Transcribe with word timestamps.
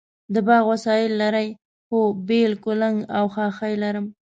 د 0.33 0.35
باغ 0.47 0.63
وسایل 0.71 1.11
لرئ؟ 1.21 1.47
هو، 1.89 1.99
بیل، 2.27 2.51
کلنګ 2.63 2.97
او 3.17 3.23
خاښۍ 3.35 3.73
لرم 3.83 4.05